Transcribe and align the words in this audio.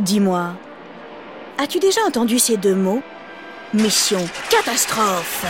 Dis-moi, 0.00 0.54
as-tu 1.58 1.78
déjà 1.78 2.00
entendu 2.06 2.38
ces 2.38 2.56
deux 2.56 2.74
mots? 2.74 3.02
Mission 3.74 4.26
catastrophe 4.48 5.44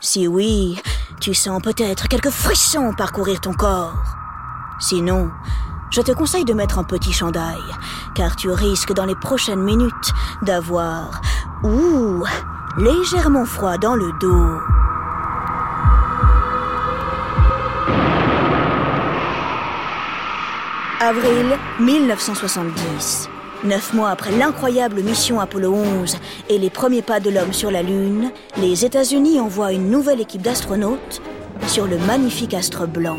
Si 0.00 0.28
oui, 0.28 0.78
tu 1.18 1.32
sens 1.32 1.62
peut-être 1.62 2.08
quelques 2.08 2.28
frissons 2.28 2.92
parcourir 2.92 3.40
ton 3.40 3.54
corps. 3.54 4.04
Sinon, 4.80 5.30
je 5.90 6.02
te 6.02 6.12
conseille 6.12 6.44
de 6.44 6.52
mettre 6.52 6.78
un 6.78 6.84
petit 6.84 7.14
chandail, 7.14 7.62
car 8.14 8.36
tu 8.36 8.50
risques 8.50 8.92
dans 8.92 9.06
les 9.06 9.16
prochaines 9.16 9.62
minutes 9.62 10.12
d'avoir, 10.42 11.22
ouh, 11.64 12.22
légèrement 12.76 13.46
froid 13.46 13.78
dans 13.78 13.94
le 13.94 14.12
dos. 14.20 14.75
Avril 21.00 21.58
1970. 21.78 23.28
Neuf 23.64 23.92
mois 23.92 24.08
après 24.08 24.32
l'incroyable 24.32 25.02
mission 25.02 25.40
Apollo 25.40 25.74
11 25.74 26.16
et 26.48 26.56
les 26.56 26.70
premiers 26.70 27.02
pas 27.02 27.20
de 27.20 27.28
l'homme 27.28 27.52
sur 27.52 27.70
la 27.70 27.82
Lune, 27.82 28.30
les 28.56 28.82
États-Unis 28.86 29.38
envoient 29.38 29.72
une 29.72 29.90
nouvelle 29.90 30.22
équipe 30.22 30.40
d'astronautes 30.40 31.20
sur 31.66 31.86
le 31.86 31.98
magnifique 31.98 32.54
astre 32.54 32.88
blanc. 32.88 33.18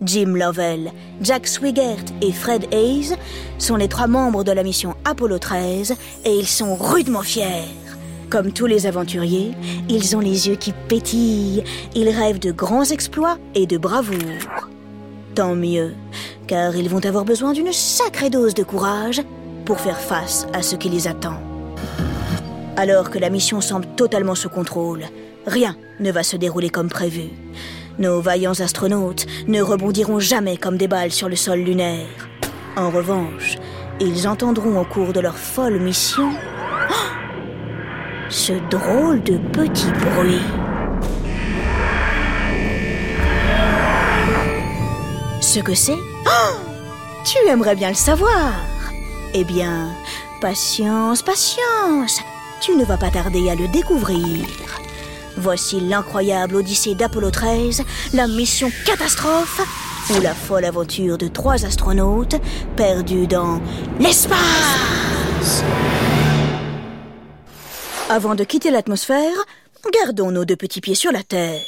Jim 0.00 0.32
Lovell, 0.36 0.92
Jack 1.20 1.46
Swigert 1.46 2.04
et 2.22 2.32
Fred 2.32 2.72
Hayes 2.72 3.14
sont 3.58 3.76
les 3.76 3.88
trois 3.88 4.06
membres 4.06 4.42
de 4.42 4.52
la 4.52 4.62
mission 4.62 4.94
Apollo 5.04 5.38
13 5.38 5.94
et 6.24 6.34
ils 6.34 6.46
sont 6.46 6.76
rudement 6.76 7.22
fiers. 7.22 7.85
Comme 8.30 8.52
tous 8.52 8.66
les 8.66 8.86
aventuriers, 8.86 9.52
ils 9.88 10.16
ont 10.16 10.20
les 10.20 10.48
yeux 10.48 10.56
qui 10.56 10.72
pétillent. 10.88 11.62
Ils 11.94 12.08
rêvent 12.08 12.40
de 12.40 12.50
grands 12.50 12.84
exploits 12.84 13.38
et 13.54 13.66
de 13.66 13.78
bravoure. 13.78 14.68
Tant 15.36 15.54
mieux, 15.54 15.94
car 16.48 16.74
ils 16.74 16.88
vont 16.88 17.04
avoir 17.04 17.24
besoin 17.24 17.52
d'une 17.52 17.72
sacrée 17.72 18.30
dose 18.30 18.54
de 18.54 18.64
courage 18.64 19.22
pour 19.64 19.78
faire 19.78 20.00
face 20.00 20.46
à 20.52 20.62
ce 20.62 20.74
qui 20.74 20.88
les 20.88 21.06
attend. 21.06 21.38
Alors 22.76 23.10
que 23.10 23.18
la 23.18 23.30
mission 23.30 23.60
semble 23.60 23.86
totalement 23.96 24.34
sous 24.34 24.48
contrôle, 24.48 25.04
rien 25.46 25.76
ne 26.00 26.10
va 26.10 26.22
se 26.22 26.36
dérouler 26.36 26.68
comme 26.68 26.88
prévu. 26.88 27.30
Nos 27.98 28.20
vaillants 28.20 28.60
astronautes 28.60 29.26
ne 29.46 29.62
rebondiront 29.62 30.18
jamais 30.18 30.56
comme 30.56 30.76
des 30.76 30.88
balles 30.88 31.12
sur 31.12 31.28
le 31.28 31.36
sol 31.36 31.60
lunaire. 31.60 32.28
En 32.76 32.90
revanche, 32.90 33.56
ils 34.00 34.28
entendront 34.28 34.80
au 34.80 34.84
cours 34.84 35.12
de 35.12 35.20
leur 35.20 35.38
folle 35.38 35.80
mission 35.80 36.32
ce 38.30 38.52
drôle 38.70 39.22
de 39.22 39.38
petit 39.52 39.86
bruit. 39.92 40.40
Ce 45.40 45.60
que 45.60 45.74
c'est? 45.74 45.98
Oh 46.26 46.56
Tu 47.24 47.38
aimerais 47.48 47.76
bien 47.76 47.90
le 47.90 47.94
savoir. 47.94 48.52
Eh 49.34 49.44
bien, 49.44 49.88
patience, 50.40 51.22
patience. 51.22 52.20
Tu 52.60 52.74
ne 52.74 52.84
vas 52.84 52.96
pas 52.96 53.10
tarder 53.10 53.48
à 53.50 53.54
le 53.54 53.68
découvrir. 53.68 54.46
Voici 55.36 55.80
l'incroyable 55.80 56.56
Odyssée 56.56 56.94
d'Apollo 56.94 57.30
13, 57.30 57.82
la 58.14 58.26
mission 58.26 58.70
catastrophe 58.86 59.60
ou 60.10 60.20
la 60.20 60.34
folle 60.34 60.64
aventure 60.64 61.18
de 61.18 61.28
trois 61.28 61.64
astronautes 61.66 62.36
perdus 62.74 63.26
dans 63.26 63.60
l'espace. 64.00 65.62
Avant 68.08 68.36
de 68.36 68.44
quitter 68.44 68.70
l'atmosphère, 68.70 69.34
gardons 69.92 70.30
nos 70.30 70.44
deux 70.44 70.54
petits 70.54 70.80
pieds 70.80 70.94
sur 70.94 71.10
la 71.10 71.24
Terre. 71.24 71.60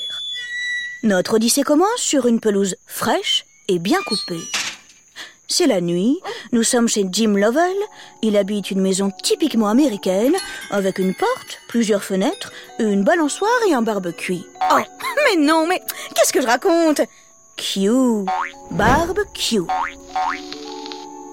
Notre 1.03 1.34
Odyssée 1.34 1.64
commence 1.64 1.97
sur 1.97 2.27
une 2.27 2.39
pelouse 2.39 2.77
fraîche 2.86 3.45
et 3.67 3.80
bien 3.80 3.98
coupée. 4.07 4.45
C'est 5.48 5.67
la 5.67 5.80
nuit, 5.80 6.17
nous 6.52 6.62
sommes 6.62 6.89
chez 6.89 7.05
Jim 7.11 7.35
Lovell. 7.35 7.77
Il 8.23 8.36
habite 8.36 8.70
une 8.70 8.80
maison 8.80 9.11
typiquement 9.23 9.68
américaine, 9.68 10.35
avec 10.70 11.01
une 11.01 11.14
porte, 11.14 11.58
plusieurs 11.68 12.05
fenêtres, 12.05 12.52
une 12.79 13.02
balançoire 13.02 13.51
et 13.68 13.74
un 13.74 13.83
barbecue. 13.83 14.42
Oh, 14.70 14.79
mais 15.24 15.42
non, 15.42 15.67
mais 15.67 15.83
qu'est-ce 16.14 16.33
que 16.33 16.41
je 16.41 16.46
raconte? 16.46 17.01
Q, 17.57 17.91
barbecue. 18.70 19.62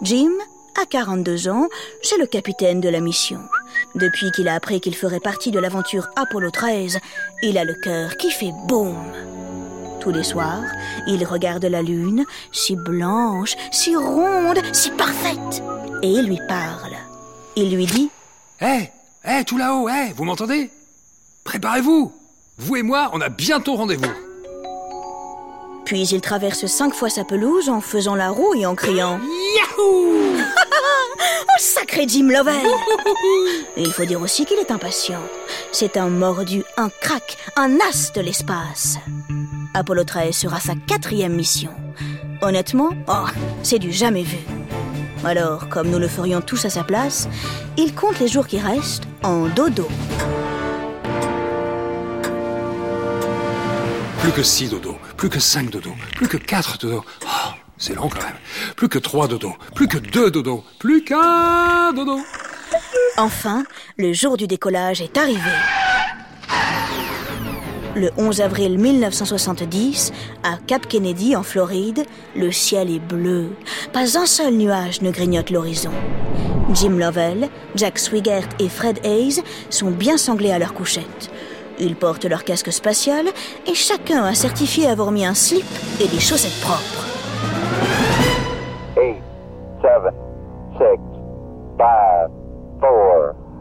Jim 0.01 0.31
a 0.81 0.85
42 0.87 1.47
ans, 1.47 1.69
c'est 2.01 2.17
le 2.17 2.25
capitaine 2.25 2.81
de 2.81 2.89
la 2.89 3.01
mission. 3.01 3.41
Depuis 3.95 4.31
qu'il 4.31 4.49
a 4.49 4.55
appris 4.55 4.81
qu'il 4.81 4.95
ferait 4.95 5.21
partie 5.21 5.51
de 5.51 5.59
l'aventure 5.59 6.07
Apollo 6.17 6.51
13, 6.51 6.99
il 7.43 7.57
a 7.57 7.63
le 7.63 7.73
cœur 7.75 8.17
qui 8.17 8.29
fait 8.29 8.51
boum. 8.67 8.97
Tous 10.01 10.11
les 10.11 10.23
soirs, 10.23 10.63
il 11.07 11.23
regarde 11.23 11.63
la 11.63 11.81
lune, 11.81 12.25
si 12.51 12.75
blanche, 12.75 13.55
si 13.71 13.95
ronde, 13.95 14.59
si 14.73 14.91
parfaite, 14.91 15.63
et 16.03 16.09
il 16.09 16.27
lui 16.27 16.39
parle. 16.47 16.93
Il 17.55 17.73
lui 17.73 17.85
dit 17.85 18.09
Hé, 18.59 18.91
hé, 19.23 19.45
tout 19.45 19.57
là-haut, 19.57 19.87
hé, 19.87 20.11
vous 20.13 20.25
m'entendez? 20.25 20.69
Préparez-vous 21.45 22.11
Vous 22.57 22.75
et 22.75 22.83
moi, 22.83 23.09
on 23.13 23.21
a 23.21 23.29
bientôt 23.29 23.75
rendez-vous. 23.75 24.11
Puis 25.85 26.07
il 26.09 26.19
traverse 26.19 26.65
cinq 26.65 26.93
fois 26.93 27.09
sa 27.09 27.23
pelouse 27.23 27.69
en 27.69 27.79
faisant 27.79 28.15
la 28.15 28.29
roue 28.29 28.55
et 28.55 28.65
en 28.65 28.75
criant 28.75 29.19
Yahoo 29.55 30.34
Oh, 30.77 31.57
sacré 31.57 32.05
Jim 32.07 32.27
Lovell 32.29 32.67
Il 33.77 33.91
faut 33.91 34.05
dire 34.05 34.21
aussi 34.21 34.45
qu'il 34.45 34.57
est 34.57 34.71
impatient. 34.71 35.21
C'est 35.71 35.97
un 35.97 36.09
mordu, 36.09 36.63
un 36.77 36.89
crack, 36.89 37.37
un 37.55 37.77
as 37.79 38.11
de 38.13 38.21
l'espace. 38.21 38.97
Apollo 39.73 40.03
13 40.03 40.35
sera 40.35 40.59
sa 40.59 40.73
quatrième 40.75 41.35
mission. 41.35 41.71
Honnêtement, 42.41 42.89
oh, 43.07 43.25
c'est 43.63 43.79
du 43.79 43.91
jamais 43.91 44.23
vu. 44.23 44.37
Alors, 45.23 45.69
comme 45.69 45.89
nous 45.89 45.99
le 45.99 46.07
ferions 46.07 46.41
tous 46.41 46.65
à 46.65 46.69
sa 46.69 46.83
place, 46.83 47.27
il 47.77 47.95
compte 47.95 48.19
les 48.19 48.27
jours 48.27 48.47
qui 48.47 48.59
restent 48.59 49.07
en 49.23 49.47
dodo. 49.47 49.87
Plus 54.21 54.31
que 54.31 54.43
6 54.43 54.69
dodo, 54.69 54.97
plus 55.17 55.29
que 55.29 55.39
5 55.39 55.69
dodo, 55.69 55.93
plus 56.15 56.27
que 56.27 56.37
4 56.37 56.77
dodo. 56.77 57.03
Oh, 57.23 57.44
c'est 57.77 57.95
long 57.95 58.09
quand. 58.09 58.19
Plus 58.75 58.89
que 58.89 58.99
3 58.99 59.27
dodo, 59.27 59.53
plus 59.73 59.87
que 59.87 59.97
2 59.97 60.31
dodo, 60.31 60.63
plus 60.79 61.03
qu'un 61.03 61.93
dodo. 61.93 62.19
Enfin, 63.17 63.63
le 63.97 64.13
jour 64.13 64.37
du 64.37 64.47
décollage 64.47 65.01
est 65.01 65.17
arrivé. 65.17 65.51
Le 67.95 68.11
11 68.17 68.41
avril 68.41 68.77
1970, 68.77 70.11
à 70.43 70.57
Cap 70.67 70.85
Kennedy, 70.85 71.35
en 71.35 71.43
Floride, 71.43 72.05
le 72.35 72.51
ciel 72.51 72.91
est 72.91 72.99
bleu. 72.99 73.51
Pas 73.93 74.17
un 74.17 74.25
seul 74.25 74.53
nuage 74.55 75.01
ne 75.01 75.11
grignote 75.11 75.49
l'horizon. 75.49 75.91
Jim 76.73 76.97
Lovell, 76.97 77.47
Jack 77.75 77.97
Swigert 77.97 78.49
et 78.59 78.67
Fred 78.67 78.99
Hayes 79.05 79.41
sont 79.69 79.91
bien 79.91 80.17
sanglés 80.17 80.51
à 80.51 80.59
leur 80.59 80.73
couchette. 80.73 81.31
Ils 81.79 81.95
portent 81.95 82.25
leur 82.25 82.43
casque 82.43 82.73
spatial 82.73 83.27
et 83.65 83.75
chacun 83.75 84.25
a 84.25 84.33
certifié 84.33 84.87
avoir 84.87 85.11
mis 85.11 85.25
un 85.25 85.33
slip 85.33 85.65
et 86.01 86.07
des 86.07 86.19
chaussettes 86.19 86.59
propres. 86.61 87.14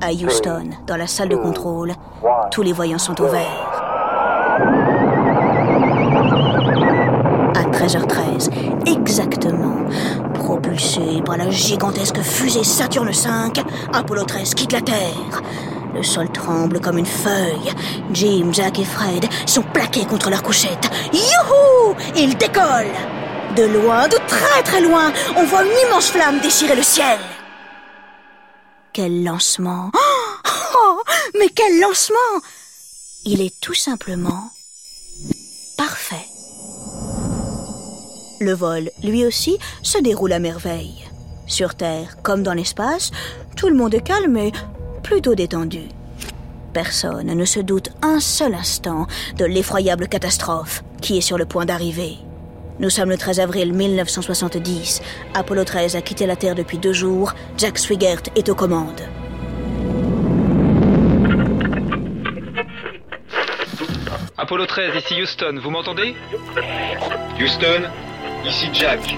À 0.06 0.12
Houston, 0.12 0.68
dans 0.86 0.98
la 0.98 1.06
salle 1.06 1.30
de 1.30 1.36
contrôle, 1.36 1.94
tous 2.50 2.60
les 2.60 2.74
voyants 2.74 2.98
sont 2.98 3.18
au 3.22 3.26
vert. 3.26 3.72
À 7.54 7.62
13h13, 7.72 8.50
exactement, 8.84 9.88
propulsé 10.34 11.22
par 11.24 11.38
la 11.38 11.48
gigantesque 11.48 12.20
fusée 12.20 12.64
Saturne 12.64 13.08
V, 13.08 13.62
Apollo 13.94 14.24
13 14.24 14.52
quitte 14.52 14.72
la 14.72 14.82
Terre. 14.82 15.40
Le 15.94 16.02
sol 16.02 16.28
tremble 16.28 16.80
comme 16.80 16.98
une 16.98 17.06
feuille. 17.06 17.72
Jim, 18.12 18.48
Jack 18.52 18.80
et 18.80 18.84
Fred 18.84 19.24
sont 19.46 19.62
plaqués 19.62 20.04
contre 20.04 20.28
leur 20.28 20.42
couchette. 20.42 20.90
Youhou 21.14 21.94
Ils 22.14 22.36
décollent 22.36 22.92
De 23.56 23.62
loin, 23.62 24.06
de 24.08 24.18
très 24.28 24.62
très 24.64 24.82
loin, 24.82 25.10
on 25.34 25.44
voit 25.44 25.62
une 25.64 25.88
immense 25.88 26.10
flamme 26.10 26.40
déchirer 26.40 26.76
le 26.76 26.82
ciel. 26.82 27.18
Quel 28.94 29.24
lancement 29.24 29.90
Oh 30.76 31.02
Mais 31.36 31.48
quel 31.48 31.80
lancement 31.80 32.40
Il 33.24 33.40
est 33.40 33.60
tout 33.60 33.74
simplement 33.74 34.52
parfait. 35.76 36.24
Le 38.40 38.52
vol, 38.52 38.92
lui 39.02 39.26
aussi, 39.26 39.58
se 39.82 39.98
déroule 39.98 40.32
à 40.32 40.38
merveille. 40.38 41.04
Sur 41.48 41.74
Terre, 41.74 42.22
comme 42.22 42.44
dans 42.44 42.54
l'espace, 42.54 43.10
tout 43.56 43.68
le 43.68 43.74
monde 43.74 43.94
est 43.94 44.06
calme 44.06 44.36
et 44.36 44.52
plutôt 45.02 45.34
détendu. 45.34 45.88
Personne 46.72 47.34
ne 47.34 47.44
se 47.44 47.58
doute 47.58 47.90
un 48.00 48.20
seul 48.20 48.54
instant 48.54 49.08
de 49.36 49.44
l'effroyable 49.44 50.06
catastrophe 50.06 50.84
qui 51.00 51.18
est 51.18 51.20
sur 51.20 51.36
le 51.36 51.46
point 51.46 51.64
d'arriver. 51.64 52.18
Nous 52.80 52.90
sommes 52.90 53.10
le 53.10 53.16
13 53.16 53.38
avril 53.38 53.72
1970. 53.72 55.00
Apollo 55.32 55.62
13 55.62 55.94
a 55.94 56.02
quitté 56.02 56.26
la 56.26 56.34
Terre 56.34 56.56
depuis 56.56 56.78
deux 56.78 56.92
jours. 56.92 57.32
Jack 57.56 57.78
Swigert 57.78 58.22
est 58.34 58.48
aux 58.48 58.56
commandes. 58.56 59.00
Apollo 64.36 64.66
13, 64.66 64.96
ici 64.96 65.22
Houston, 65.22 65.60
vous 65.62 65.70
m'entendez? 65.70 66.16
Houston 67.40 67.82
ici 68.44 68.68
Jack. 68.72 69.16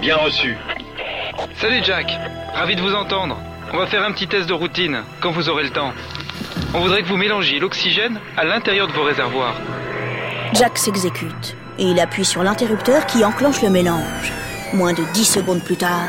Bien 0.00 0.16
reçu. 0.16 0.56
Salut 1.56 1.84
Jack, 1.84 2.06
ravi 2.54 2.74
de 2.74 2.80
vous 2.80 2.94
entendre. 2.94 3.38
On 3.74 3.76
va 3.76 3.86
faire 3.86 4.02
un 4.02 4.12
petit 4.12 4.28
test 4.28 4.48
de 4.48 4.54
routine, 4.54 5.02
quand 5.20 5.30
vous 5.30 5.50
aurez 5.50 5.64
le 5.64 5.70
temps. 5.70 5.92
On 6.72 6.80
voudrait 6.80 7.02
que 7.02 7.08
vous 7.08 7.18
mélangiez 7.18 7.58
l'oxygène 7.58 8.18
à 8.38 8.44
l'intérieur 8.44 8.88
de 8.88 8.92
vos 8.92 9.04
réservoirs. 9.04 9.60
Jack 10.54 10.78
s'exécute 10.78 11.54
et 11.78 11.84
il 11.84 12.00
appuie 12.00 12.24
sur 12.24 12.42
l'interrupteur 12.42 13.06
qui 13.06 13.24
enclenche 13.24 13.62
le 13.62 13.70
mélange. 13.70 14.32
Moins 14.72 14.92
de 14.92 15.02
10 15.12 15.24
secondes 15.24 15.62
plus 15.62 15.76
tard, 15.76 16.08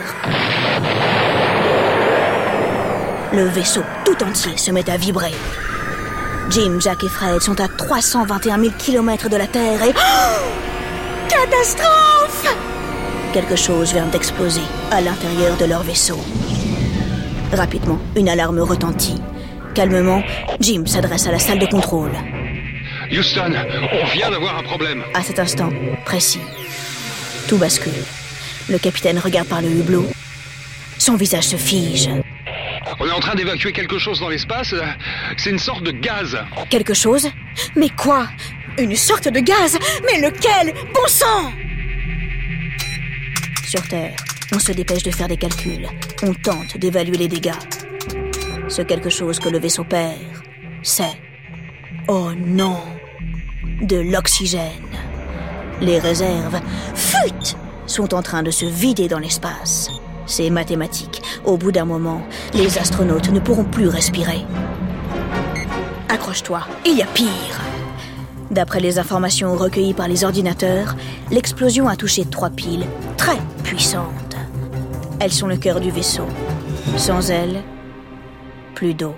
le 3.34 3.46
vaisseau 3.46 3.82
tout 4.04 4.24
entier 4.24 4.58
se 4.58 4.72
met 4.72 4.90
à 4.90 4.98
vibrer. 4.98 5.34
Jim, 6.50 6.78
Jack 6.80 7.04
et 7.04 7.10
Fred 7.10 7.42
sont 7.42 7.60
à 7.60 7.68
321 7.68 8.60
000 8.60 8.74
km 8.78 9.30
de 9.30 9.38
la 9.38 9.48
Terre 9.48 9.84
et... 9.84 9.94
Catastrophe 11.28 12.56
Quelque 13.34 13.56
chose 13.56 13.92
vient 13.92 14.06
d'exploser 14.06 14.62
à 14.92 15.02
l'intérieur 15.02 15.58
de 15.58 15.66
leur 15.66 15.84
vaisseau. 15.84 16.20
Rapidement, 17.52 18.00
une 18.16 18.30
alarme 18.30 18.60
retentit. 18.60 19.22
Calmement, 19.74 20.24
Jim 20.62 20.86
s'adresse 20.86 21.28
à 21.28 21.32
la 21.32 21.40
salle 21.40 21.60
de 21.60 21.66
contrôle. 21.66 22.12
Houston, 23.12 23.54
on 23.92 24.06
vient 24.14 24.30
d'avoir 24.30 24.58
un 24.58 24.64
problème. 24.64 25.04
À 25.14 25.22
cet 25.22 25.40
instant 25.40 25.70
précis, 26.06 26.42
tout 27.48 27.58
bascule. 27.58 27.94
Le 28.70 28.78
capitaine 28.78 29.20
regarde 29.20 29.48
par 29.48 29.62
le 29.62 29.70
hublot. 29.70 30.08
Son 30.98 31.16
visage 31.16 31.44
se 31.44 31.56
fige. 31.56 32.10
On 33.00 33.08
est 33.08 33.12
en 33.12 33.20
train 33.20 33.36
d'évacuer 33.36 33.72
quelque 33.74 34.00
chose 34.00 34.20
dans 34.20 34.30
l'espace. 34.30 34.74
C'est 35.38 35.50
une 35.52 35.60
sorte 35.60 35.84
de 35.84 35.92
gaz. 35.92 36.38
Quelque 36.70 36.94
chose 36.94 37.30
Mais 37.76 37.90
quoi 37.90 38.28
Une 38.78 38.96
sorte 38.96 39.28
de 39.28 39.40
gaz 39.40 39.78
Mais 40.06 40.20
lequel 40.22 40.74
Bon 40.94 41.08
sang 41.08 41.52
Sur 43.68 43.88
Terre, 43.88 44.16
on 44.54 44.60
se 44.60 44.72
dépêche 44.72 45.04
de 45.04 45.12
faire 45.12 45.28
des 45.28 45.38
calculs. 45.38 45.88
On 46.24 46.34
tente 46.34 46.78
d'évaluer 46.78 47.18
les 47.18 47.28
dégâts. 47.28 47.52
Ce 48.68 48.82
quelque 48.82 49.10
chose 49.10 49.40
que 49.40 49.50
le 49.50 49.60
vaisseau 49.60 49.84
perd, 49.84 50.18
c'est... 50.82 51.20
Oh 52.08 52.32
non 52.36 52.95
De 53.82 53.98
l'oxygène. 53.98 54.62
Les 55.82 56.00
réserves, 56.00 56.62
fut, 56.94 57.58
sont 57.88 58.14
en 58.14 58.22
train 58.22 58.42
de 58.42 58.50
se 58.50 58.66
vider 58.66 59.10
dans 59.10 59.20
l'espace. 59.20 59.90
C'est 60.26 60.50
mathématique. 60.50 61.22
Au 61.44 61.58
bout 61.58 61.74
d'un 61.74 61.84
moment, 61.84 62.22
les 62.54 62.78
astronautes 62.78 63.30
ne 63.32 63.40
pourront 63.40 63.66
plus 63.66 63.90
respirer. 63.90 64.46
Accroche-toi, 66.08 66.62
il 66.86 66.98
y 66.98 67.02
a 67.02 67.06
pire. 67.08 67.62
D'après 68.50 68.80
les 68.80 68.98
informations 68.98 69.54
recueillies 69.56 69.94
par 69.94 70.08
les 70.08 70.24
ordinateurs, 70.24 70.96
l'explosion 71.30 71.90
a 71.90 71.98
touché 71.98 72.24
trois 72.24 72.52
piles 72.52 72.86
très 73.18 73.38
puissantes. 73.64 74.38
Elles 75.20 75.34
sont 75.34 75.48
le 75.48 75.58
cœur 75.58 75.82
du 75.82 75.92
vaisseau. 75.92 76.28
Sans 76.96 77.30
elles, 77.30 77.62
plus 78.74 78.94
d'eau. 78.94 79.16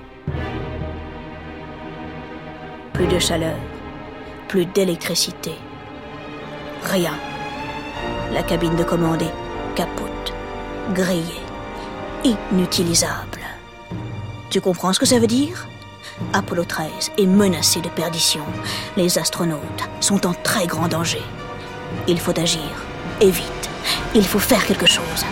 Plus 2.93 3.07
de 3.07 3.19
chaleur. 3.19 3.55
Plus 4.47 4.65
d'électricité. 4.65 5.55
Rien. 6.83 7.13
La 8.31 8.43
cabine 8.43 8.75
de 8.75 8.83
commande 8.83 9.21
est 9.21 9.33
capote, 9.75 10.33
grillée, 10.93 11.43
inutilisable. 12.23 13.41
Tu 14.49 14.61
comprends 14.61 14.93
ce 14.93 14.99
que 14.99 15.05
ça 15.05 15.19
veut 15.19 15.27
dire? 15.27 15.67
Apollo 16.33 16.63
13 16.63 17.11
est 17.17 17.25
menacé 17.25 17.81
de 17.81 17.89
perdition. 17.89 18.43
Les 18.95 19.17
astronautes 19.17 19.89
sont 19.99 20.25
en 20.25 20.33
très 20.33 20.65
grand 20.65 20.87
danger. 20.87 21.21
Il 22.07 22.19
faut 22.19 22.37
agir, 22.39 22.61
et 23.19 23.29
vite. 23.29 23.69
Il 24.15 24.25
faut 24.25 24.39
faire 24.39 24.65
quelque 24.65 24.87
chose. 24.87 25.25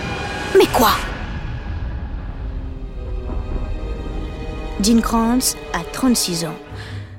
Mais 0.58 0.68
quoi? 0.68 0.92
Dean 4.80 5.00
Kranz 5.00 5.56
a 5.74 5.80
36 5.92 6.46
ans. 6.46 6.65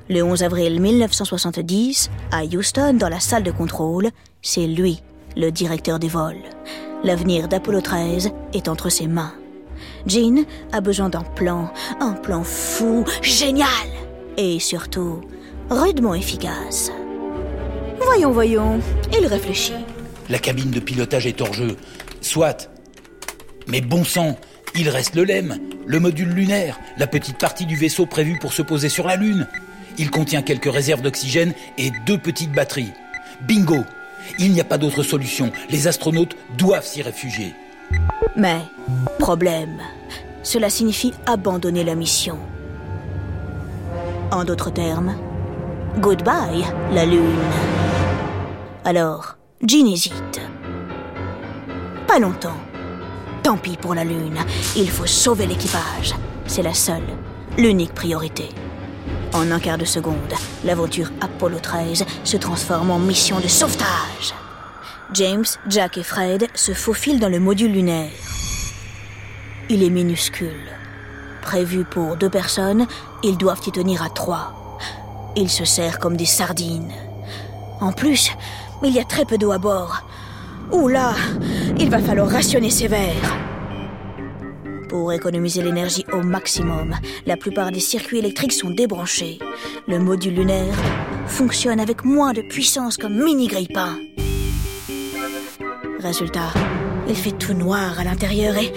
Le 0.09 0.23
11 0.23 0.43
avril 0.43 0.79
1970, 0.79 2.09
à 2.31 2.45
Houston, 2.45 2.93
dans 2.93 3.09
la 3.09 3.19
salle 3.19 3.43
de 3.43 3.51
contrôle, 3.51 4.09
c'est 4.41 4.65
lui, 4.65 5.01
le 5.35 5.51
directeur 5.51 5.99
des 5.99 6.07
vols. 6.07 6.43
L'avenir 7.03 7.49
d'Apollo 7.49 7.81
13 7.81 8.31
est 8.53 8.69
entre 8.69 8.89
ses 8.89 9.07
mains. 9.07 9.33
Jean 10.05 10.45
a 10.71 10.79
besoin 10.79 11.09
d'un 11.09 11.23
plan, 11.23 11.69
un 11.99 12.13
plan 12.13 12.43
fou, 12.45 13.03
génial 13.21 13.67
et 14.37 14.59
surtout 14.59 15.19
rudement 15.69 16.15
efficace. 16.15 16.89
Voyons, 17.99 18.31
voyons, 18.31 18.79
il 19.11 19.27
réfléchit. 19.27 19.73
La 20.29 20.39
cabine 20.39 20.71
de 20.71 20.79
pilotage 20.79 21.27
est 21.27 21.41
hors 21.41 21.53
jeu. 21.53 21.75
Soit. 22.21 22.69
Mais 23.67 23.81
bon 23.81 24.05
sang, 24.05 24.37
il 24.73 24.87
reste 24.87 25.15
le 25.15 25.25
LEM, 25.25 25.57
le 25.85 25.99
module 25.99 26.29
lunaire, 26.29 26.79
la 26.97 27.07
petite 27.07 27.37
partie 27.37 27.65
du 27.65 27.75
vaisseau 27.75 28.05
prévue 28.05 28.39
pour 28.39 28.53
se 28.53 28.61
poser 28.61 28.87
sur 28.87 29.05
la 29.05 29.17
Lune. 29.17 29.47
Il 29.97 30.11
contient 30.11 30.41
quelques 30.41 30.71
réserves 30.71 31.01
d'oxygène 31.01 31.53
et 31.77 31.91
deux 32.05 32.17
petites 32.17 32.51
batteries. 32.51 32.93
Bingo 33.41 33.83
Il 34.39 34.51
n'y 34.51 34.61
a 34.61 34.65
pas 34.65 34.77
d'autre 34.77 35.03
solution. 35.03 35.51
Les 35.69 35.87
astronautes 35.87 36.35
doivent 36.57 36.85
s'y 36.85 37.01
réfugier. 37.01 37.53
Mais, 38.35 38.61
problème, 39.19 39.79
cela 40.43 40.69
signifie 40.69 41.13
abandonner 41.25 41.83
la 41.83 41.95
mission. 41.95 42.37
En 44.31 44.43
d'autres 44.43 44.71
termes, 44.71 45.15
goodbye 45.99 46.65
la 46.93 47.05
Lune. 47.05 47.39
Alors, 48.85 49.37
Jean 49.65 49.87
hésite. 49.87 50.41
Pas 52.07 52.19
longtemps. 52.19 52.57
Tant 53.41 53.57
pis 53.57 53.77
pour 53.77 53.95
la 53.95 54.03
Lune, 54.03 54.37
il 54.75 54.89
faut 54.89 55.05
sauver 55.05 55.47
l'équipage. 55.47 56.13
C'est 56.45 56.61
la 56.61 56.73
seule, 56.73 57.07
l'unique 57.57 57.93
priorité. 57.93 58.49
En 59.33 59.51
un 59.51 59.59
quart 59.59 59.77
de 59.77 59.85
seconde, 59.85 60.33
l'aventure 60.63 61.11
Apollo 61.21 61.59
13 61.59 62.05
se 62.23 62.37
transforme 62.37 62.91
en 62.91 62.99
mission 62.99 63.39
de 63.39 63.47
sauvetage. 63.47 64.33
James, 65.13 65.45
Jack 65.67 65.97
et 65.97 66.03
Fred 66.03 66.47
se 66.53 66.73
faufilent 66.73 67.19
dans 67.19 67.29
le 67.29 67.39
module 67.39 67.71
lunaire. 67.71 68.11
Il 69.69 69.83
est 69.83 69.89
minuscule. 69.89 70.71
Prévu 71.41 71.83
pour 71.83 72.15
deux 72.15 72.29
personnes, 72.29 72.87
ils 73.23 73.37
doivent 73.37 73.61
y 73.65 73.71
tenir 73.71 74.01
à 74.01 74.09
trois. 74.09 74.79
Ils 75.35 75.49
se 75.49 75.65
serrent 75.65 75.99
comme 75.99 76.17
des 76.17 76.25
sardines. 76.25 76.91
En 77.79 77.91
plus, 77.91 78.31
il 78.83 78.93
y 78.93 78.99
a 78.99 79.03
très 79.03 79.25
peu 79.25 79.37
d'eau 79.37 79.51
à 79.51 79.57
bord. 79.57 80.03
Ouh 80.71 80.87
là, 80.87 81.13
il 81.77 81.89
va 81.89 81.99
falloir 81.99 82.29
rationner 82.29 82.69
verres. 82.69 83.46
Pour 84.89 85.11
économiser 85.11 85.61
l'énergie 85.61 86.05
au 86.13 86.21
maximum, 86.21 86.95
la 87.25 87.35
plupart 87.35 87.71
des 87.71 87.81
circuits 87.81 88.19
électriques 88.19 88.53
sont 88.53 88.69
débranchés. 88.69 89.37
Le 89.87 89.99
module 89.99 90.35
lunaire 90.35 90.75
fonctionne 91.27 91.79
avec 91.79 92.05
moins 92.05 92.31
de 92.31 92.41
puissance 92.41 92.95
comme 92.95 93.21
mini 93.21 93.47
grille-pain. 93.47 93.97
Résultat, 95.99 96.53
il 97.09 97.15
fait 97.15 97.37
tout 97.37 97.53
noir 97.53 97.99
à 97.99 98.05
l'intérieur 98.05 98.55
et 98.55 98.71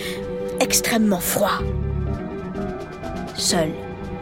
extrêmement 0.58 1.20
froid. 1.20 1.62
Seuls, 3.36 3.72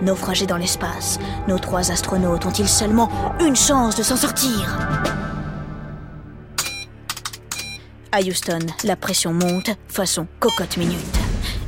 naufragés 0.03 0.47
dans 0.47 0.59
l'espace, 0.59 1.19
nos 1.49 1.59
trois 1.59 1.91
astronautes 1.91 2.45
ont-ils 2.45 2.69
seulement 2.69 3.11
une 3.41 3.57
chance 3.57 3.97
de 3.97 4.03
s'en 4.03 4.17
sortir? 4.17 4.77
À 8.13 8.21
Houston, 8.21 8.67
la 8.85 8.97
pression 8.97 9.33
monte, 9.33 9.71
façon 9.89 10.27
cocotte 10.39 10.77
minute. 10.77 11.18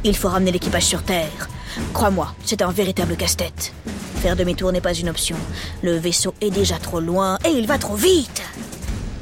Il 0.03 0.17
faut 0.17 0.29
ramener 0.29 0.53
l'équipage 0.53 0.85
sur 0.85 1.03
Terre. 1.03 1.49
Crois-moi, 1.93 2.35
c'est 2.45 2.63
un 2.63 2.71
véritable 2.71 3.17
casse-tête. 3.17 3.73
Faire 4.17 4.37
demi-tour 4.37 4.73
n'est 4.73 4.81
pas 4.81 4.95
une 4.95 5.11
option. 5.11 5.37
Le 5.83 5.97
vaisseau 5.97 6.35
est 6.41 6.51
déjà 6.51 6.79
trop 6.79 7.01
loin 7.01 7.39
et 7.45 7.51
il 7.51 7.67
va 7.67 7.79
trop 7.79 7.97
vite. 7.97 8.43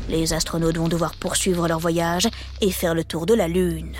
Les 0.09 0.33
astronautes 0.33 0.79
vont 0.79 0.89
devoir 0.89 1.15
poursuivre 1.15 1.67
leur 1.67 1.81
voyage 1.81 2.29
et 2.61 2.71
faire 2.71 2.95
le 2.95 3.05
tour 3.05 3.27
de 3.27 3.35
la 3.35 3.49
Lune. 3.49 3.97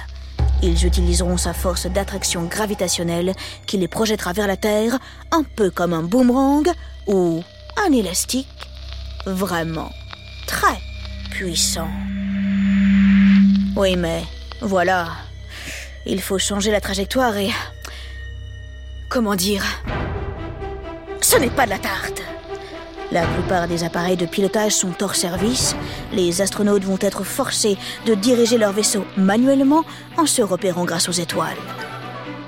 Ils 0.63 0.87
utiliseront 0.87 1.37
sa 1.37 1.53
force 1.53 1.87
d'attraction 1.87 2.45
gravitationnelle 2.45 3.35
qui 3.67 3.77
les 3.77 3.89
projettera 3.89 4.33
vers 4.33 4.47
la 4.47 4.57
Terre, 4.57 4.99
un 5.31 5.43
peu 5.43 5.71
comme 5.71 5.93
un 5.93 6.03
boomerang 6.03 6.69
ou 7.07 7.43
un 7.87 7.93
élastique 7.93 8.49
vraiment 9.27 9.91
très 10.47 10.79
puissant. 11.31 11.91
Oui, 13.77 13.97
mais 13.97 14.25
voilà, 14.61 15.09
il 16.09 16.21
faut 16.21 16.39
changer 16.39 16.71
la 16.71 16.81
trajectoire 16.81 17.37
et... 17.37 17.51
Comment 19.09 19.37
dire 19.37 19.65
Ce 21.21 21.37
n'est 21.37 21.51
pas 21.51 21.65
de 21.65 21.71
la 21.71 21.79
tarte. 21.79 22.23
La 23.11 23.23
plupart 23.23 23.69
des 23.69 23.85
appareils 23.85 24.17
de 24.17 24.27
pilotage 24.27 24.73
sont 24.73 25.03
hors 25.03 25.15
service. 25.15 25.75
Les 26.13 26.43
astronautes 26.43 26.85
vont 26.85 26.99
être 27.01 27.25
forcés 27.25 27.79
de 28.05 28.15
diriger 28.15 28.59
leur 28.59 28.73
vaisseau 28.73 29.05
manuellement 29.17 29.85
en 30.19 30.27
se 30.27 30.43
repérant 30.43 30.85
grâce 30.85 31.09
aux 31.09 31.13
étoiles. 31.13 31.57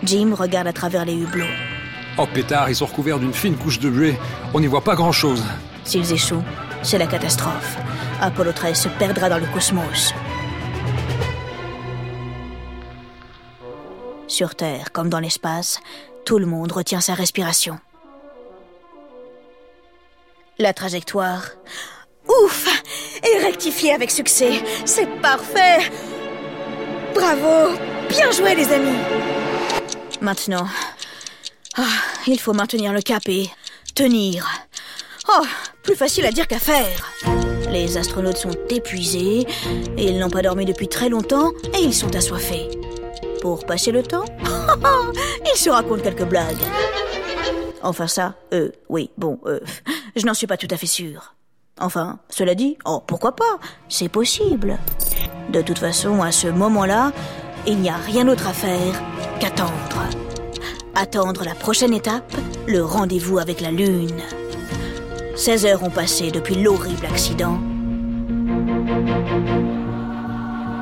Jim 0.02 0.34
regarde 0.34 0.66
à 0.66 0.72
travers 0.72 1.04
les 1.04 1.14
hublots. 1.14 1.44
Oh 2.18 2.26
pétard, 2.32 2.68
ils 2.68 2.76
sont 2.76 2.86
recouverts 2.86 3.18
d'une 3.18 3.32
fine 3.32 3.56
couche 3.56 3.78
de 3.78 3.88
buée. 3.88 4.16
On 4.52 4.60
n'y 4.60 4.66
voit 4.66 4.84
pas 4.84 4.94
grand-chose. 4.94 5.42
S'ils 5.84 6.12
échouent, 6.12 6.44
c'est 6.82 6.98
la 6.98 7.06
catastrophe. 7.06 7.76
Apollo 8.20 8.52
13 8.52 8.78
se 8.78 8.88
perdra 8.88 9.30
dans 9.30 9.38
le 9.38 9.46
cosmos. 9.46 10.12
Sur 14.30 14.54
Terre, 14.54 14.92
comme 14.92 15.08
dans 15.08 15.18
l'espace, 15.18 15.80
tout 16.24 16.38
le 16.38 16.46
monde 16.46 16.70
retient 16.70 17.00
sa 17.00 17.14
respiration. 17.14 17.80
La 20.56 20.72
trajectoire. 20.72 21.46
Ouf 22.28 22.68
Et 23.24 23.38
rectifiée 23.44 23.92
avec 23.92 24.12
succès. 24.12 24.62
C'est 24.84 25.08
parfait 25.20 25.90
Bravo 27.12 27.76
Bien 28.08 28.30
joué 28.30 28.54
les 28.54 28.72
amis 28.72 28.98
Maintenant, 30.20 30.68
ah, 31.76 31.82
il 32.28 32.38
faut 32.38 32.52
maintenir 32.52 32.92
le 32.92 33.02
cap 33.02 33.28
et 33.28 33.50
tenir. 33.96 34.46
Oh, 35.28 35.44
plus 35.82 35.96
facile 35.96 36.26
à 36.26 36.30
dire 36.30 36.46
qu'à 36.46 36.60
faire. 36.60 37.10
Les 37.68 37.96
astronautes 37.96 38.36
sont 38.36 38.54
épuisés, 38.68 39.44
ils 39.98 40.18
n'ont 40.20 40.30
pas 40.30 40.42
dormi 40.42 40.66
depuis 40.66 40.88
très 40.88 41.08
longtemps 41.08 41.50
et 41.76 41.82
ils 41.82 41.94
sont 41.94 42.14
assoiffés. 42.14 42.79
Pour 43.40 43.64
passer 43.64 43.90
le 43.90 44.02
temps, 44.02 44.24
ils 45.46 45.58
se 45.58 45.70
racontent 45.70 46.02
quelques 46.02 46.24
blagues. 46.24 46.62
Enfin 47.82 48.06
ça, 48.06 48.34
euh, 48.52 48.70
oui, 48.88 49.10
bon, 49.16 49.38
euh, 49.46 49.60
je 50.16 50.26
n'en 50.26 50.34
suis 50.34 50.46
pas 50.46 50.56
tout 50.56 50.68
à 50.70 50.76
fait 50.76 50.86
sûre. 50.86 51.34
Enfin, 51.80 52.18
cela 52.28 52.54
dit, 52.54 52.76
oh, 52.84 53.02
pourquoi 53.06 53.34
pas 53.34 53.58
C'est 53.88 54.10
possible. 54.10 54.78
De 55.48 55.62
toute 55.62 55.78
façon, 55.78 56.22
à 56.22 56.30
ce 56.30 56.48
moment-là, 56.48 57.12
il 57.66 57.78
n'y 57.78 57.88
a 57.88 57.96
rien 57.96 58.26
d'autre 58.26 58.46
à 58.46 58.52
faire 58.52 59.02
qu'attendre. 59.40 60.04
Attendre 60.94 61.44
la 61.44 61.54
prochaine 61.54 61.94
étape, 61.94 62.36
le 62.66 62.84
rendez-vous 62.84 63.38
avec 63.38 63.62
la 63.62 63.70
Lune. 63.70 64.20
16 65.36 65.64
heures 65.64 65.82
ont 65.82 65.90
passé 65.90 66.30
depuis 66.30 66.56
l'horrible 66.56 67.06
accident. 67.06 67.58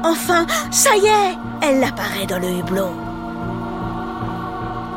Enfin, 0.05 0.47
ça 0.71 0.97
y 0.97 1.07
est 1.07 1.39
Elle 1.61 1.83
apparaît 1.83 2.27
dans 2.27 2.39
le 2.39 2.51
hublot. 2.51 2.95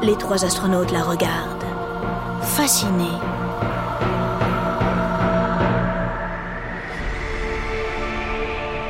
Les 0.03 0.15
trois 0.15 0.45
astronautes 0.45 0.91
la 0.91 1.03
regardent, 1.03 1.65
fascinés. 2.41 3.19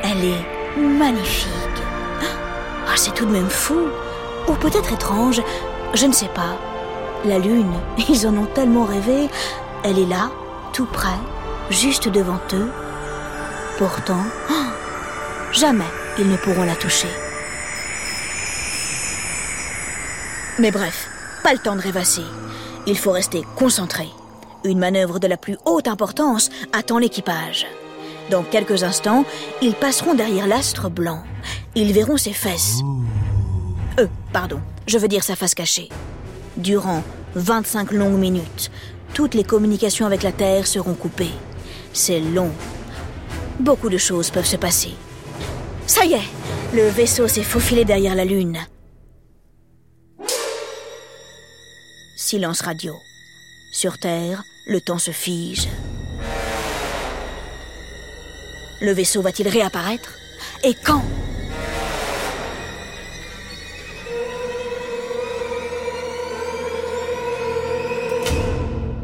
Elle 0.03 0.25
est 0.25 0.77
magnifique. 0.77 1.50
Ah, 2.88 2.96
c'est 2.96 3.13
tout 3.13 3.25
de 3.25 3.32
même 3.32 3.50
fou. 3.50 3.80
Ou 4.48 4.53
peut-être 4.53 4.94
étrange. 4.94 5.41
Je 5.94 6.06
ne 6.06 6.13
sais 6.13 6.30
pas. 6.30 6.58
La 7.24 7.39
Lune, 7.39 7.74
ils 8.10 8.27
en 8.27 8.36
ont 8.36 8.48
tellement 8.48 8.86
rêvé. 8.86 9.30
Elle 9.84 10.00
est 10.00 10.06
là, 10.06 10.30
tout 10.74 10.86
près, 10.86 11.20
juste 11.70 12.10
devant 12.10 12.39
eux. 12.53 12.70
Pourtant, 13.77 14.24
jamais 15.51 15.86
ils 16.18 16.30
ne 16.30 16.38
pourront 16.38 16.63
la 16.63 16.75
toucher. 16.75 17.08
Mais 20.60 20.72
bref, 20.72 21.10
pas 21.44 21.53
le 21.53 21.60
temps 21.60 21.75
de 21.75 21.82
rêvasser. 21.82 22.24
Il 22.86 22.98
faut 22.98 23.12
rester 23.12 23.44
concentré. 23.56 24.08
Une 24.63 24.80
manœuvre 24.80 25.20
de 25.20 25.27
la 25.27 25.38
plus 25.38 25.58
haute 25.65 25.88
importance 25.88 26.50
attend 26.74 27.00
l'équipage. 27.00 27.65
Dans 28.30 28.44
quelques 28.44 28.84
instants, 28.84 29.25
ils 29.62 29.74
passeront 29.74 30.13
derrière 30.13 30.48
l'astre 30.48 30.89
blanc. 30.89 31.24
Ils 31.75 31.94
verront 31.94 32.18
ses 32.18 32.34
fesses. 32.34 32.80
Euh, 34.00 34.08
pardon, 34.32 34.60
je 34.88 34.98
veux 34.98 35.08
dire 35.08 35.24
sa 35.24 35.36
face 35.36 35.56
cachée. 35.56 35.89
Durant 36.58 37.03
25 37.36 37.91
longues 37.91 38.20
minutes, 38.20 38.72
toutes 39.13 39.34
les 39.34 39.44
communications 39.44 40.06
avec 40.06 40.24
la 40.24 40.32
Terre 40.32 40.68
seront 40.68 40.94
coupées. 40.94 41.34
C'est 41.94 42.20
long. 42.20 42.51
Beaucoup 43.60 43.89
de 43.89 43.98
choses 43.98 44.30
peuvent 44.30 44.46
se 44.46 44.58
passer. 44.58 44.94
Ça 45.88 46.06
y 46.06 46.14
est, 46.14 46.30
le 46.74 46.88
vaisseau 46.88 47.28
s'est 47.28 47.44
faufilé 47.44 47.86
derrière 47.86 48.16
la 48.16 48.26
Lune. 48.26 48.60
Silence 52.16 52.62
radio. 52.62 52.94
Sur 53.74 53.98
Terre, 53.98 54.44
le 54.68 54.80
temps 54.80 55.00
se 55.00 55.12
fige. 55.12 55.68
Le 58.82 58.92
vaisseau 58.92 59.22
va-t-il 59.22 59.48
réapparaître? 59.48 60.14
Et 60.64 60.74
quand? 60.74 61.04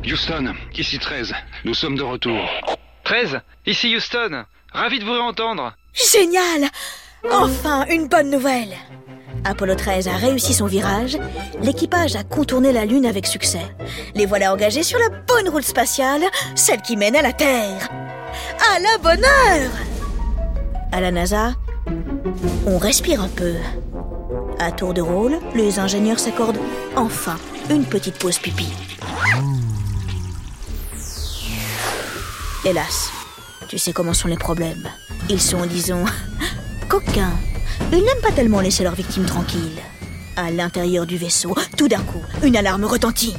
Houston, 0.06 0.54
ici 0.76 1.00
13. 1.00 1.34
Nous 1.66 1.74
sommes 1.74 1.96
de 1.96 2.04
retour. 2.04 2.50
13 3.04 3.40
Ici 3.66 3.96
Houston 3.96 4.46
Ravi 4.72 5.00
de 5.00 5.06
vous 5.06 5.12
réentendre 5.12 5.76
Génial 5.98 6.70
Enfin, 7.32 7.86
une 7.90 8.08
bonne 8.08 8.30
nouvelle 8.30 8.76
Apollo 9.44 9.76
13 9.76 10.08
a 10.08 10.16
réussi 10.16 10.54
son 10.54 10.66
virage, 10.66 11.18
l'équipage 11.62 12.16
a 12.16 12.24
contourné 12.24 12.72
la 12.74 12.86
Lune 12.86 13.06
avec 13.06 13.26
succès. 13.26 13.62
Les 14.14 14.26
voilà 14.26 14.52
engagés 14.52 14.84
sur 14.84 15.00
la 15.00 15.10
bonne 15.10 15.50
route 15.50 15.64
spatiale, 15.64 16.24
celle 16.56 16.82
qui 16.82 16.98
mène 16.98 17.16
à 17.16 17.22
la 17.22 17.34
Terre. 17.34 17.90
À 18.74 18.80
la 18.80 18.98
bonne 18.98 19.24
heure 19.24 19.72
À 20.92 21.00
la 21.00 21.12
NASA, 21.12 21.54
on 22.66 22.78
respire 22.78 23.22
un 23.22 23.30
peu. 23.30 23.54
À 24.60 24.72
tour 24.72 24.94
de 24.94 25.02
rôle, 25.02 25.40
les 25.56 25.80
ingénieurs 25.80 26.20
s'accordent 26.20 26.60
enfin 26.96 27.38
une 27.70 27.86
petite 27.86 28.18
pause 28.18 28.40
pipi. 28.40 28.68
Hélas, 32.66 33.12
tu 33.68 33.78
sais 33.78 33.92
comment 33.92 34.14
sont 34.14 34.28
les 34.28 34.38
problèmes. 34.38 34.88
Ils 35.30 35.42
sont, 35.42 35.66
disons, 35.66 36.06
coquins. 36.90 37.34
Ils 37.92 37.98
n'aiment 37.98 38.22
pas 38.22 38.32
tellement 38.32 38.62
laisser 38.62 38.84
leurs 38.84 38.96
victimes 38.96 39.26
tranquilles. 39.26 39.82
À 40.36 40.52
l'intérieur 40.52 41.06
du 41.06 41.18
vaisseau, 41.18 41.56
tout 41.78 41.88
d'un 41.88 42.02
coup, 42.02 42.22
une 42.44 42.56
alarme 42.56 42.86
retentit. 42.86 43.36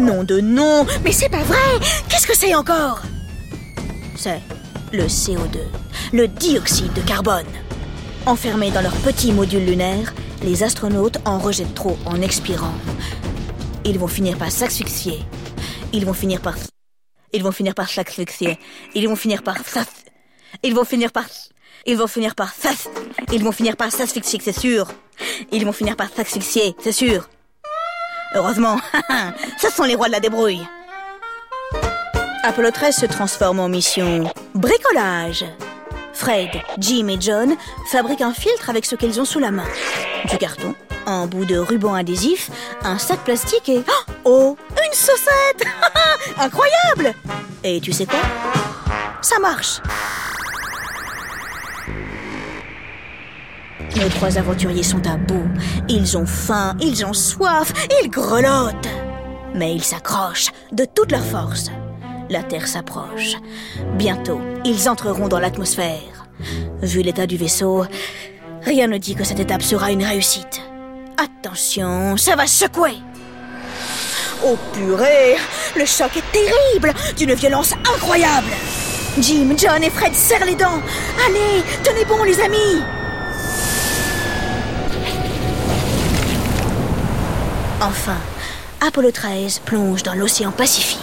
Nom 0.00 0.24
de 0.24 0.40
nom 0.40 0.86
Mais 1.04 1.12
c'est 1.12 1.28
pas 1.28 1.42
vrai 1.42 1.58
Qu'est-ce 2.08 2.26
que 2.26 2.36
c'est 2.36 2.54
encore? 2.54 3.02
C'est 4.16 4.40
le 4.92 5.04
CO2, 5.04 5.58
le 6.12 6.28
dioxyde 6.28 6.92
de 6.92 7.00
carbone. 7.02 7.46
Enfermés 8.26 8.70
dans 8.70 8.82
leur 8.82 8.94
petit 8.96 9.32
module 9.32 9.64
lunaire, 9.64 10.12
les 10.42 10.62
astronautes 10.62 11.18
en 11.24 11.38
rejettent 11.38 11.74
trop 11.74 11.98
en 12.04 12.20
expirant. 12.20 12.74
Ils 13.84 13.98
vont 13.98 14.08
finir 14.08 14.36
par 14.36 14.50
s'asphyxier. 14.50 15.20
Ils 15.92 16.04
vont 16.06 16.12
finir 16.12 16.40
par... 16.40 16.54
Ils 17.32 17.42
vont 17.42 17.52
finir 17.52 17.74
par 17.74 17.88
s'asphyxier. 17.88 18.58
Ils 18.94 19.08
vont 19.08 19.16
finir 19.16 19.42
par... 19.42 19.56
Ils 20.62 20.74
vont 20.74 20.84
finir 20.84 21.10
par... 21.12 21.24
Ils 21.86 21.96
vont 21.96 22.06
finir 22.06 22.34
par... 22.34 22.52
Ils 23.32 23.42
vont 23.42 23.52
finir 23.52 23.76
par 23.76 23.90
s'asphyxier, 23.90 24.40
c'est 24.42 24.58
sûr. 24.58 24.88
Ils 25.50 25.64
vont 25.64 25.72
finir 25.72 25.96
par 25.96 26.08
s'asphyxier, 26.10 26.74
c'est 26.80 26.92
sûr. 26.92 27.28
Heureusement, 28.34 28.78
ce 29.60 29.70
sont 29.70 29.84
les 29.84 29.94
rois 29.94 30.08
de 30.08 30.12
la 30.12 30.20
débrouille. 30.20 30.66
Apollo 32.44 32.70
13 32.70 32.96
se 32.96 33.06
transforme 33.06 33.60
en 33.60 33.68
mission 33.68 34.30
bricolage. 34.54 35.44
Fred, 36.12 36.50
Jim 36.78 37.08
et 37.08 37.20
John 37.20 37.56
fabriquent 37.90 38.22
un 38.22 38.34
filtre 38.34 38.68
avec 38.68 38.84
ce 38.84 38.96
qu'ils 38.96 39.20
ont 39.20 39.24
sous 39.24 39.38
la 39.38 39.50
main. 39.50 39.66
Du 40.28 40.36
carton, 40.38 40.74
un 41.06 41.26
bout 41.26 41.44
de 41.44 41.56
ruban 41.56 41.94
adhésif, 41.94 42.50
un 42.82 42.98
sac 42.98 43.20
plastique 43.20 43.68
et... 43.68 43.82
Oh 44.24 44.56
Une 44.84 44.92
saucette 44.92 45.66
Incroyable 46.38 47.14
Et 47.62 47.80
tu 47.80 47.92
sais 47.92 48.06
quoi? 48.06 48.20
Ça 49.20 49.38
marche 49.38 49.80
Nos 53.96 54.08
trois 54.08 54.38
aventuriers 54.38 54.82
sont 54.82 55.06
à 55.06 55.16
bout. 55.16 55.46
Ils 55.88 56.16
ont 56.16 56.26
faim, 56.26 56.74
ils 56.80 57.04
ont 57.04 57.12
soif, 57.12 57.72
ils 58.02 58.08
grelottent. 58.08 58.88
Mais 59.54 59.74
ils 59.74 59.84
s'accrochent 59.84 60.50
de 60.72 60.84
toute 60.84 61.12
leur 61.12 61.24
force. 61.24 61.70
La 62.30 62.42
Terre 62.42 62.66
s'approche. 62.66 63.34
Bientôt, 63.96 64.40
ils 64.64 64.88
entreront 64.88 65.28
dans 65.28 65.38
l'atmosphère. 65.38 66.26
Vu 66.80 67.02
l'état 67.02 67.26
du 67.26 67.36
vaisseau, 67.36 67.84
rien 68.62 68.86
ne 68.86 68.96
dit 68.96 69.14
que 69.14 69.24
cette 69.24 69.40
étape 69.40 69.62
sera 69.62 69.92
une 69.92 70.04
réussite. 70.04 70.62
Attention, 71.22 72.16
ça 72.16 72.34
va 72.34 72.46
secouer. 72.46 72.96
Oh 74.44 74.58
purée, 74.72 75.36
le 75.76 75.84
choc 75.86 76.16
est 76.16 76.32
terrible, 76.32 76.92
d'une 77.16 77.32
violence 77.34 77.74
incroyable. 77.94 78.48
Jim, 79.20 79.54
John 79.56 79.84
et 79.84 79.90
Fred 79.90 80.14
serrent 80.14 80.46
les 80.46 80.56
dents. 80.56 80.82
Allez, 81.26 81.62
tenez 81.84 82.04
bon 82.04 82.24
les 82.24 82.40
amis. 82.40 82.82
Enfin, 87.80 88.16
Apollo 88.80 89.12
13 89.12 89.60
plonge 89.60 90.02
dans 90.02 90.14
l'océan 90.14 90.50
Pacifique. 90.50 90.98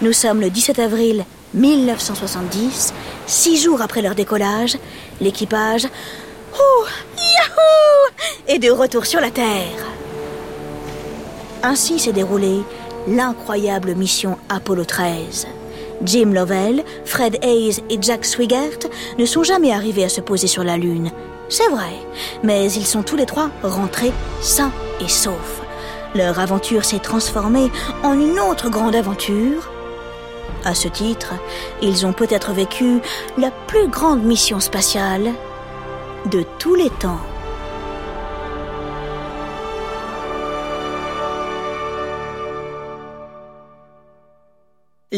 Nous 0.00 0.12
sommes 0.12 0.40
le 0.40 0.50
17 0.50 0.78
avril 0.78 1.24
1970, 1.54 2.92
six 3.26 3.60
jours 3.60 3.82
après 3.82 4.02
leur 4.02 4.14
décollage. 4.14 4.78
L'équipage, 5.20 5.88
oh, 6.56 6.84
yahoo, 7.16 8.14
est 8.46 8.58
de 8.60 8.70
retour 8.70 9.04
sur 9.04 9.20
la 9.20 9.30
Terre. 9.30 9.95
Ainsi 11.66 11.98
s'est 11.98 12.12
déroulée 12.12 12.62
l'incroyable 13.08 13.96
mission 13.96 14.38
Apollo 14.48 14.84
13. 14.84 15.48
Jim 16.04 16.30
Lovell, 16.32 16.84
Fred 17.04 17.38
Hayes 17.42 17.82
et 17.90 17.98
Jack 18.00 18.24
Swigert 18.24 18.78
ne 19.18 19.26
sont 19.26 19.42
jamais 19.42 19.72
arrivés 19.72 20.04
à 20.04 20.08
se 20.08 20.20
poser 20.20 20.46
sur 20.46 20.62
la 20.62 20.76
Lune, 20.76 21.10
C'est 21.48 21.66
vrai, 21.66 21.90
mais 22.44 22.70
ils 22.70 22.86
sont 22.86 23.02
tous 23.02 23.16
les 23.16 23.26
trois 23.26 23.50
rentrés 23.64 24.12
sains 24.40 24.70
et 25.00 25.08
saufs. 25.08 25.60
Leur 26.14 26.38
aventure 26.38 26.84
s'est 26.84 27.00
transformée 27.00 27.72
en 28.04 28.12
une 28.12 28.38
autre 28.38 28.70
grande 28.70 28.94
aventure. 28.94 29.68
À 30.64 30.72
ce 30.72 30.86
titre, 30.86 31.34
ils 31.82 32.06
ont 32.06 32.12
peut-être 32.12 32.52
vécu 32.52 33.00
la 33.38 33.50
plus 33.50 33.88
grande 33.88 34.22
mission 34.22 34.60
spatiale 34.60 35.32
de 36.30 36.44
tous 36.60 36.76
les 36.76 36.90
temps. 36.90 37.18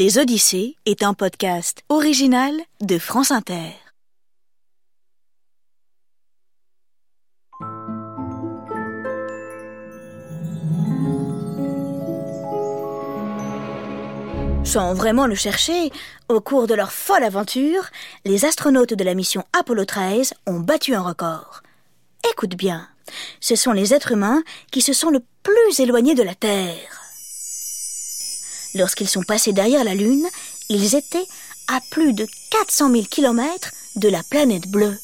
Les 0.01 0.17
Odyssées 0.17 0.77
est 0.87 1.03
un 1.03 1.13
podcast 1.13 1.83
original 1.89 2.55
de 2.81 3.01
France 3.01 3.33
Inter. 3.33 3.73
Sans 14.63 14.95
vraiment 14.95 15.27
le 15.27 15.35
chercher, 15.35 15.91
au 16.29 16.41
cours 16.41 16.69
de 16.69 16.75
leur 16.75 16.93
folle 16.93 17.25
aventure, 17.25 17.83
les 18.25 18.45
astronautes 18.45 18.95
de 18.95 19.03
la 19.03 19.15
mission 19.15 19.43
Apollo 19.53 19.85
13 19.85 20.35
ont 20.47 20.61
battu 20.61 20.95
un 20.95 21.03
record. 21.03 21.65
Écoute 22.31 22.55
bien, 22.55 22.87
ce 23.41 23.57
sont 23.57 23.73
les 23.73 23.93
êtres 23.93 24.13
humains 24.13 24.45
qui 24.71 24.81
se 24.81 24.93
sont 24.93 25.11
le 25.11 25.25
plus 25.43 25.81
éloignés 25.81 26.15
de 26.15 26.23
la 26.23 26.37
Terre. 26.37 26.98
Lorsqu'ils 28.75 29.09
sont 29.09 29.23
passés 29.23 29.53
derrière 29.53 29.85
la 29.85 29.95
Lune, 29.95 30.27
ils 30.69 30.95
étaient 30.95 31.27
à 31.67 31.81
plus 31.91 32.13
de 32.13 32.27
400 32.51 32.91
000 32.93 33.05
kilomètres 33.05 33.73
de 33.97 34.09
la 34.09 34.23
planète 34.23 34.69
bleue. 34.69 34.99